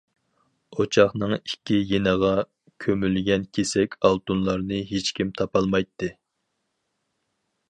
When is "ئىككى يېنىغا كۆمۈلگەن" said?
1.35-3.47